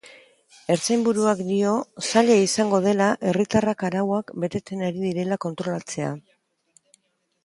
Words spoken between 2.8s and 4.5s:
dela herritarrak arauak